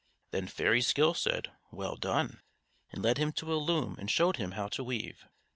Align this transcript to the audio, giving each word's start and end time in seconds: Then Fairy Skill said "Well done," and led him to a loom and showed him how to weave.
Then 0.31 0.47
Fairy 0.47 0.81
Skill 0.81 1.13
said 1.13 1.51
"Well 1.69 1.95
done," 1.95 2.41
and 2.89 3.03
led 3.03 3.19
him 3.19 3.31
to 3.33 3.53
a 3.53 3.61
loom 3.61 3.97
and 3.99 4.09
showed 4.09 4.37
him 4.37 4.53
how 4.53 4.67
to 4.69 4.83
weave. 4.83 5.27